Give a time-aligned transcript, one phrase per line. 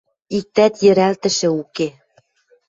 [0.37, 1.87] Иктӓт йӹралтӹшӹ уке.